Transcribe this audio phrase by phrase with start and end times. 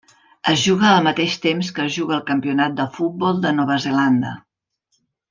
[0.51, 4.33] Es juga al mateix temps que es juga el Campionat de Futbol de Nova Zelanda.